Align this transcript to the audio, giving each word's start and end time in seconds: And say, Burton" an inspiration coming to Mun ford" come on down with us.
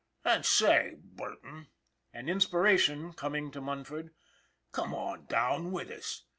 And 0.25 0.43
say, 0.43 0.95
Burton" 0.97 1.67
an 2.13 2.27
inspiration 2.27 3.13
coming 3.13 3.51
to 3.51 3.61
Mun 3.61 3.83
ford" 3.83 4.09
come 4.71 4.95
on 4.95 5.25
down 5.27 5.71
with 5.71 5.91
us. 5.91 6.23